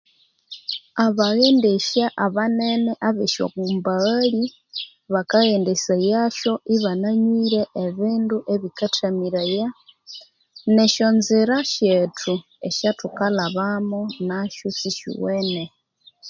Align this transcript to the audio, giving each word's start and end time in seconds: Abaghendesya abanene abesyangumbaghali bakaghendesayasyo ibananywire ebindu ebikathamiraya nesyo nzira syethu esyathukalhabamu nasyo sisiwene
Abaghendesya 1.05 2.05
abanene 2.25 2.91
abesyangumbaghali 3.07 4.43
bakaghendesayasyo 5.13 6.53
ibananywire 6.75 7.61
ebindu 7.85 8.37
ebikathamiraya 8.53 9.67
nesyo 10.75 11.07
nzira 11.17 11.55
syethu 11.73 12.33
esyathukalhabamu 12.67 14.01
nasyo 14.27 14.67
sisiwene 14.77 15.63